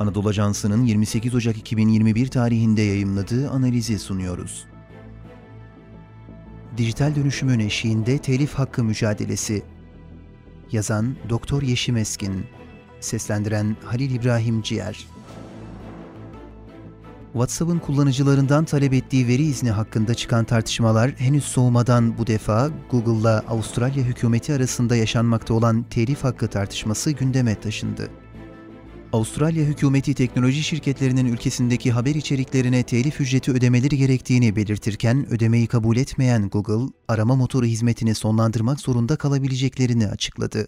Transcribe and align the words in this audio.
Anadolu 0.00 0.28
Ajansı'nın 0.28 0.84
28 0.84 1.34
Ocak 1.34 1.58
2021 1.58 2.28
tarihinde 2.28 2.82
yayımladığı 2.82 3.50
analizi 3.50 3.98
sunuyoruz. 3.98 4.64
Dijital 6.76 7.14
dönüşümün 7.14 7.58
eşiğinde 7.58 8.18
telif 8.18 8.54
hakkı 8.54 8.84
mücadelesi. 8.84 9.62
Yazan 10.72 11.16
Doktor 11.28 11.62
Yeşim 11.62 11.96
Eskin. 11.96 12.44
Seslendiren 13.00 13.76
Halil 13.84 14.14
İbrahim 14.14 14.62
Ciğer. 14.62 15.06
WhatsApp'ın 17.32 17.78
kullanıcılarından 17.78 18.64
talep 18.64 18.92
ettiği 18.92 19.28
veri 19.28 19.42
izni 19.42 19.70
hakkında 19.70 20.14
çıkan 20.14 20.44
tartışmalar 20.44 21.10
henüz 21.10 21.44
soğumadan 21.44 22.18
bu 22.18 22.26
defa 22.26 22.70
Google'la 22.90 23.44
Avustralya 23.48 24.04
hükümeti 24.04 24.54
arasında 24.54 24.96
yaşanmakta 24.96 25.54
olan 25.54 25.82
telif 25.82 26.24
hakkı 26.24 26.48
tartışması 26.48 27.10
gündeme 27.10 27.60
taşındı. 27.60 28.10
Avustralya 29.12 29.64
hükümeti 29.64 30.14
teknoloji 30.14 30.62
şirketlerinin 30.62 31.26
ülkesindeki 31.26 31.92
haber 31.92 32.14
içeriklerine 32.14 32.82
telif 32.82 33.20
ücreti 33.20 33.52
ödemeleri 33.52 33.96
gerektiğini 33.96 34.56
belirtirken 34.56 35.26
ödemeyi 35.30 35.66
kabul 35.66 35.96
etmeyen 35.96 36.48
Google, 36.48 36.92
arama 37.08 37.36
motoru 37.36 37.66
hizmetini 37.66 38.14
sonlandırmak 38.14 38.80
zorunda 38.80 39.16
kalabileceklerini 39.16 40.08
açıkladı. 40.08 40.66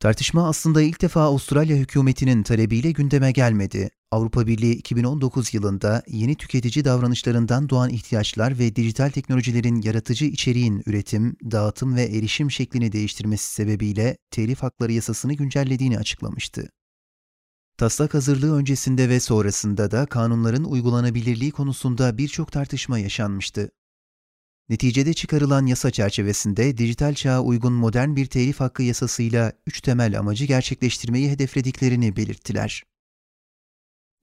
Tartışma 0.00 0.48
aslında 0.48 0.82
ilk 0.82 1.02
defa 1.02 1.20
Avustralya 1.22 1.76
hükümetinin 1.76 2.42
talebiyle 2.42 2.90
gündeme 2.90 3.32
gelmedi. 3.32 3.90
Avrupa 4.10 4.46
Birliği 4.46 4.74
2019 4.74 5.54
yılında 5.54 6.02
yeni 6.08 6.34
tüketici 6.34 6.84
davranışlarından 6.84 7.68
doğan 7.68 7.90
ihtiyaçlar 7.90 8.58
ve 8.58 8.76
dijital 8.76 9.10
teknolojilerin 9.10 9.82
yaratıcı 9.82 10.24
içeriğin 10.24 10.82
üretim, 10.86 11.36
dağıtım 11.50 11.96
ve 11.96 12.02
erişim 12.02 12.50
şeklini 12.50 12.92
değiştirmesi 12.92 13.52
sebebiyle 13.54 14.16
telif 14.30 14.62
hakları 14.62 14.92
yasasını 14.92 15.34
güncellediğini 15.34 15.98
açıklamıştı. 15.98 16.68
Taslak 17.76 18.14
hazırlığı 18.14 18.56
öncesinde 18.56 19.08
ve 19.08 19.20
sonrasında 19.20 19.90
da 19.90 20.06
kanunların 20.06 20.64
uygulanabilirliği 20.64 21.50
konusunda 21.50 22.18
birçok 22.18 22.52
tartışma 22.52 22.98
yaşanmıştı. 22.98 23.70
Neticede 24.68 25.14
çıkarılan 25.14 25.66
yasa 25.66 25.90
çerçevesinde 25.90 26.78
dijital 26.78 27.14
çağa 27.14 27.40
uygun 27.40 27.72
modern 27.72 28.16
bir 28.16 28.26
telif 28.26 28.60
hakkı 28.60 28.82
yasasıyla 28.82 29.52
üç 29.66 29.80
temel 29.80 30.18
amacı 30.18 30.44
gerçekleştirmeyi 30.44 31.30
hedeflediklerini 31.30 32.16
belirttiler. 32.16 32.84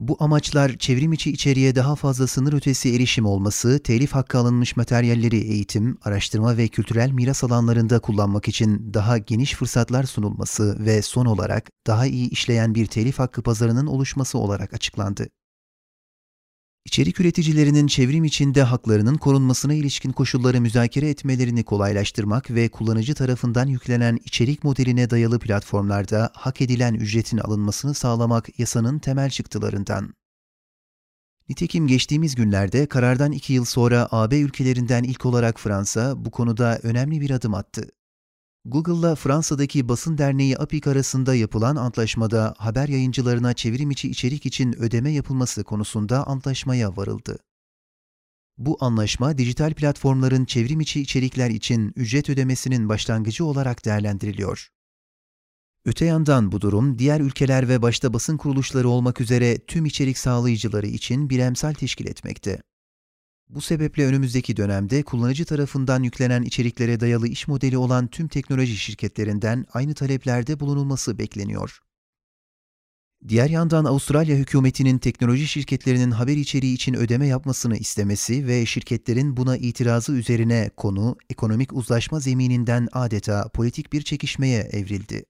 Bu 0.02 0.16
amaçlar 0.20 0.78
çevrim 0.78 1.12
içi 1.12 1.30
içeriğe 1.30 1.74
daha 1.74 1.96
fazla 1.96 2.26
sınır 2.26 2.52
ötesi 2.52 2.94
erişim 2.94 3.26
olması, 3.26 3.82
telif 3.82 4.12
hakkı 4.12 4.38
alınmış 4.38 4.76
materyalleri 4.76 5.36
eğitim, 5.36 5.98
araştırma 6.02 6.56
ve 6.56 6.68
kültürel 6.68 7.10
miras 7.10 7.44
alanlarında 7.44 7.98
kullanmak 7.98 8.48
için 8.48 8.94
daha 8.94 9.18
geniş 9.18 9.54
fırsatlar 9.54 10.04
sunulması 10.04 10.76
ve 10.86 11.02
son 11.02 11.26
olarak 11.26 11.70
daha 11.86 12.06
iyi 12.06 12.30
işleyen 12.30 12.74
bir 12.74 12.86
telif 12.86 13.18
hakkı 13.18 13.42
pazarının 13.42 13.86
oluşması 13.86 14.38
olarak 14.38 14.74
açıklandı. 14.74 15.28
İçerik 16.84 17.20
üreticilerinin 17.20 17.86
çevrim 17.86 18.24
içinde 18.24 18.62
haklarının 18.62 19.14
korunmasına 19.14 19.74
ilişkin 19.74 20.12
koşulları 20.12 20.60
müzakere 20.60 21.08
etmelerini 21.08 21.64
kolaylaştırmak 21.64 22.50
ve 22.50 22.68
kullanıcı 22.68 23.14
tarafından 23.14 23.66
yüklenen 23.66 24.18
içerik 24.24 24.64
modeline 24.64 25.10
dayalı 25.10 25.38
platformlarda 25.38 26.30
hak 26.34 26.60
edilen 26.60 26.94
ücretin 26.94 27.38
alınmasını 27.38 27.94
sağlamak 27.94 28.58
yasanın 28.58 28.98
temel 28.98 29.30
çıktılarından. 29.30 30.14
Nitekim 31.48 31.86
geçtiğimiz 31.86 32.34
günlerde 32.34 32.86
karardan 32.86 33.32
iki 33.32 33.52
yıl 33.52 33.64
sonra 33.64 34.08
AB 34.10 34.40
ülkelerinden 34.40 35.02
ilk 35.02 35.26
olarak 35.26 35.60
Fransa 35.60 36.24
bu 36.24 36.30
konuda 36.30 36.78
önemli 36.82 37.20
bir 37.20 37.30
adım 37.30 37.54
attı. 37.54 37.88
Google'la 38.64 39.14
Fransa'daki 39.14 39.88
Basın 39.88 40.18
Derneği 40.18 40.58
APİK 40.58 40.86
arasında 40.86 41.34
yapılan 41.34 41.76
antlaşmada 41.76 42.54
haber 42.58 42.88
yayıncılarına 42.88 43.54
çevrim 43.54 43.90
içi 43.90 44.10
içerik 44.10 44.46
için 44.46 44.72
ödeme 44.72 45.12
yapılması 45.12 45.64
konusunda 45.64 46.26
antlaşmaya 46.26 46.96
varıldı. 46.96 47.38
Bu 48.58 48.76
anlaşma 48.80 49.38
dijital 49.38 49.74
platformların 49.74 50.44
çevrim 50.44 50.80
içi 50.80 51.00
içerikler 51.00 51.50
için 51.50 51.92
ücret 51.96 52.30
ödemesinin 52.30 52.88
başlangıcı 52.88 53.44
olarak 53.44 53.84
değerlendiriliyor. 53.84 54.68
Öte 55.84 56.04
yandan 56.04 56.52
bu 56.52 56.60
durum 56.60 56.98
diğer 56.98 57.20
ülkeler 57.20 57.68
ve 57.68 57.82
başta 57.82 58.14
basın 58.14 58.36
kuruluşları 58.36 58.88
olmak 58.88 59.20
üzere 59.20 59.58
tüm 59.58 59.84
içerik 59.86 60.18
sağlayıcıları 60.18 60.86
için 60.86 61.30
bir 61.30 61.38
emsal 61.38 61.74
teşkil 61.74 62.06
etmekte. 62.06 62.62
Bu 63.48 63.60
sebeple 63.60 64.06
önümüzdeki 64.06 64.56
dönemde 64.56 65.02
kullanıcı 65.02 65.44
tarafından 65.44 66.02
yüklenen 66.02 66.42
içeriklere 66.42 67.00
dayalı 67.00 67.28
iş 67.28 67.48
modeli 67.48 67.78
olan 67.78 68.06
tüm 68.06 68.28
teknoloji 68.28 68.76
şirketlerinden 68.76 69.66
aynı 69.72 69.94
taleplerde 69.94 70.60
bulunulması 70.60 71.18
bekleniyor. 71.18 71.78
Diğer 73.28 73.50
yandan 73.50 73.84
Avustralya 73.84 74.36
hükümetinin 74.36 74.98
teknoloji 74.98 75.48
şirketlerinin 75.48 76.10
haber 76.10 76.36
içeriği 76.36 76.74
için 76.74 76.94
ödeme 76.94 77.26
yapmasını 77.26 77.76
istemesi 77.76 78.46
ve 78.46 78.66
şirketlerin 78.66 79.36
buna 79.36 79.56
itirazı 79.56 80.12
üzerine 80.12 80.70
konu 80.76 81.16
ekonomik 81.30 81.72
uzlaşma 81.72 82.20
zemininden 82.20 82.88
adeta 82.92 83.48
politik 83.48 83.92
bir 83.92 84.02
çekişmeye 84.02 84.60
evrildi. 84.60 85.24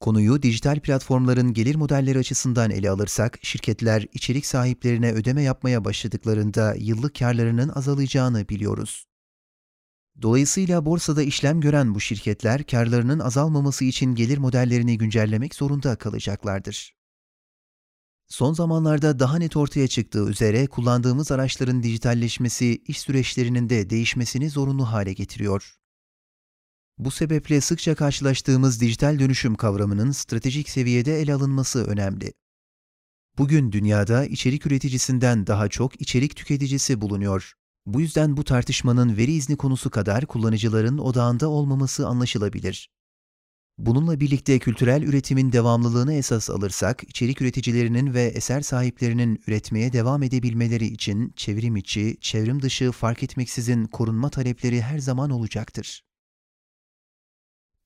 Konuyu 0.00 0.42
dijital 0.42 0.80
platformların 0.80 1.54
gelir 1.54 1.74
modelleri 1.74 2.18
açısından 2.18 2.70
ele 2.70 2.90
alırsak, 2.90 3.38
şirketler 3.42 4.06
içerik 4.12 4.46
sahiplerine 4.46 5.12
ödeme 5.12 5.42
yapmaya 5.42 5.84
başladıklarında 5.84 6.74
yıllık 6.78 7.18
karlarının 7.18 7.68
azalacağını 7.68 8.48
biliyoruz. 8.48 9.04
Dolayısıyla 10.22 10.84
borsada 10.84 11.22
işlem 11.22 11.60
gören 11.60 11.94
bu 11.94 12.00
şirketler 12.00 12.66
karlarının 12.66 13.18
azalmaması 13.18 13.84
için 13.84 14.14
gelir 14.14 14.38
modellerini 14.38 14.98
güncellemek 14.98 15.54
zorunda 15.54 15.96
kalacaklardır. 15.96 16.94
Son 18.28 18.52
zamanlarda 18.52 19.18
daha 19.18 19.38
net 19.38 19.56
ortaya 19.56 19.88
çıktığı 19.88 20.30
üzere 20.30 20.66
kullandığımız 20.66 21.32
araçların 21.32 21.82
dijitalleşmesi 21.82 22.82
iş 22.86 23.00
süreçlerinin 23.00 23.68
de 23.68 23.90
değişmesini 23.90 24.50
zorunlu 24.50 24.84
hale 24.84 25.12
getiriyor. 25.12 25.78
Bu 26.98 27.10
sebeple 27.10 27.60
sıkça 27.60 27.94
karşılaştığımız 27.94 28.80
dijital 28.80 29.18
dönüşüm 29.18 29.54
kavramının 29.54 30.10
stratejik 30.10 30.68
seviyede 30.68 31.20
ele 31.20 31.34
alınması 31.34 31.84
önemli. 31.84 32.32
Bugün 33.38 33.72
dünyada 33.72 34.24
içerik 34.24 34.66
üreticisinden 34.66 35.46
daha 35.46 35.68
çok 35.68 36.00
içerik 36.00 36.36
tüketicisi 36.36 37.00
bulunuyor. 37.00 37.52
Bu 37.86 38.00
yüzden 38.00 38.36
bu 38.36 38.44
tartışmanın 38.44 39.16
veri 39.16 39.32
izni 39.32 39.56
konusu 39.56 39.90
kadar 39.90 40.26
kullanıcıların 40.26 40.98
odağında 40.98 41.48
olmaması 41.48 42.06
anlaşılabilir. 42.06 42.90
Bununla 43.78 44.20
birlikte 44.20 44.58
kültürel 44.58 45.02
üretimin 45.02 45.52
devamlılığını 45.52 46.14
esas 46.14 46.50
alırsak, 46.50 47.04
içerik 47.04 47.42
üreticilerinin 47.42 48.14
ve 48.14 48.22
eser 48.22 48.60
sahiplerinin 48.60 49.42
üretmeye 49.46 49.92
devam 49.92 50.22
edebilmeleri 50.22 50.86
için 50.86 51.32
çevrim 51.36 51.76
içi, 51.76 52.16
çevrim 52.20 52.62
dışı 52.62 52.92
fark 52.92 53.22
etmeksizin 53.22 53.84
korunma 53.84 54.30
talepleri 54.30 54.82
her 54.82 54.98
zaman 54.98 55.30
olacaktır. 55.30 56.07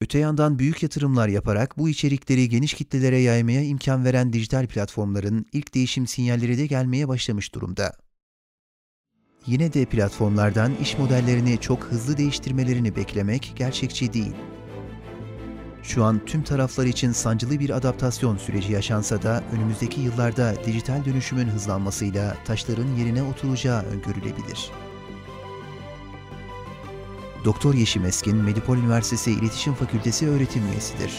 Öte 0.02 0.18
yandan 0.18 0.58
büyük 0.58 0.82
yatırımlar 0.82 1.28
yaparak 1.28 1.78
bu 1.78 1.88
içerikleri 1.88 2.48
geniş 2.48 2.74
kitlelere 2.74 3.18
yaymaya 3.18 3.62
imkan 3.62 4.04
veren 4.04 4.32
dijital 4.32 4.66
platformların 4.66 5.46
ilk 5.52 5.74
değişim 5.74 6.06
sinyalleri 6.06 6.58
de 6.58 6.66
gelmeye 6.66 7.08
başlamış 7.08 7.54
durumda. 7.54 7.92
Yine 9.46 9.72
de 9.72 9.84
platformlardan 9.84 10.74
iş 10.74 10.98
modellerini 10.98 11.58
çok 11.60 11.84
hızlı 11.84 12.16
değiştirmelerini 12.16 12.96
beklemek 12.96 13.52
gerçekçi 13.56 14.12
değil. 14.12 14.34
Şu 15.82 16.04
an 16.04 16.24
tüm 16.26 16.42
taraflar 16.42 16.86
için 16.86 17.12
sancılı 17.12 17.60
bir 17.60 17.70
adaptasyon 17.70 18.36
süreci 18.36 18.72
yaşansa 18.72 19.22
da 19.22 19.44
önümüzdeki 19.52 20.00
yıllarda 20.00 20.54
dijital 20.66 21.04
dönüşümün 21.04 21.48
hızlanmasıyla 21.48 22.36
taşların 22.44 22.96
yerine 22.96 23.22
oturacağı 23.22 23.82
öngörülebilir. 23.82 24.70
Doktor 27.44 27.74
Yeşim 27.74 28.04
Eskin, 28.04 28.36
Medipol 28.36 28.76
Üniversitesi 28.76 29.30
İletişim 29.30 29.74
Fakültesi 29.74 30.28
öğretim 30.28 30.62
üyesidir. 30.66 31.12